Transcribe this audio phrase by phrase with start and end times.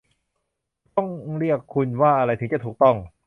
[0.97, 2.95] ต้องเรียกคุณว่าอะไรจึงจะถูกต้อง?